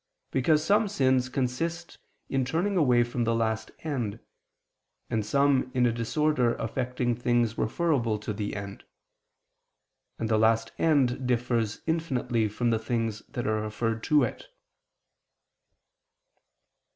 Because 0.31 0.63
some 0.63 0.87
sins 0.87 1.29
consist 1.29 1.99
in 2.27 2.43
turning 2.43 2.75
away 2.75 3.03
from 3.03 3.23
the 3.23 3.35
last 3.35 3.69
end, 3.83 4.19
and 5.11 5.23
some 5.23 5.69
in 5.75 5.85
a 5.85 5.91
disorder 5.91 6.55
affecting 6.55 7.13
things 7.13 7.55
referable 7.55 8.17
to 8.17 8.33
the 8.33 8.55
end: 8.55 8.83
and 10.17 10.27
the 10.27 10.39
last 10.39 10.71
end 10.79 11.27
differs 11.27 11.81
infinitely 11.85 12.47
from 12.47 12.71
the 12.71 12.79
things 12.79 13.19
that 13.29 13.45
are 13.45 13.61
referred 13.61 14.01
to 14.05 14.23
it. 14.23 14.47